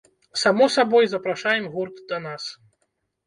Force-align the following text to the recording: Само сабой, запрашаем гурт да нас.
Само 0.41 0.65
сабой, 0.75 1.05
запрашаем 1.09 1.65
гурт 1.73 1.95
да 2.09 2.17
нас. 2.27 2.43